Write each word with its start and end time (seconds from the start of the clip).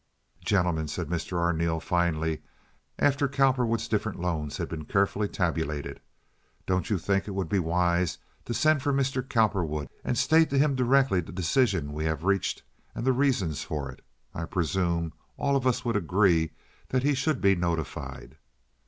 "Gentlemen," 0.43 0.87
said 0.87 1.09
Mr. 1.09 1.37
Arneel, 1.37 1.79
finally, 1.79 2.41
after 2.97 3.27
Cowperwood's 3.27 3.87
different 3.87 4.19
loans 4.19 4.57
had 4.57 4.67
been 4.67 4.85
carefully 4.85 5.27
tabulated, 5.27 5.99
"don't 6.65 6.89
you 6.89 6.97
think 6.97 7.27
it 7.27 7.35
would 7.35 7.47
be 7.49 7.59
wise 7.59 8.17
to 8.45 8.53
send 8.55 8.81
for 8.81 8.91
Mr. 8.91 9.21
Cowperwood 9.21 9.87
and 10.03 10.17
state 10.17 10.49
to 10.49 10.57
him 10.57 10.73
directly 10.73 11.19
the 11.21 11.31
decision 11.31 11.93
we 11.93 12.05
have 12.05 12.23
reached 12.23 12.63
and 12.95 13.05
the 13.05 13.13
reasons 13.13 13.61
for 13.63 13.91
it? 13.91 14.01
I 14.33 14.45
presume 14.45 15.13
all 15.37 15.55
of 15.55 15.67
us 15.67 15.85
would 15.85 15.95
agree 15.95 16.49
that 16.89 17.03
he 17.03 17.13
should 17.13 17.39
be 17.39 17.53
notified." 17.55 18.37